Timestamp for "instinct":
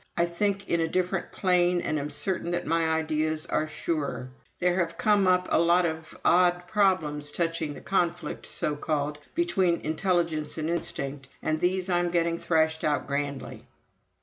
10.71-11.29